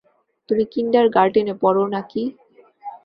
তুমি 0.49 0.63
কিন্ডারগার্টেনে 0.73 1.53
পড়ো 1.63 1.83
না 1.93 2.01
কি? 2.11 2.23